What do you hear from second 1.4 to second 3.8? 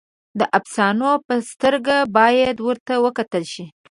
سترګه باید ورته وکتل شي.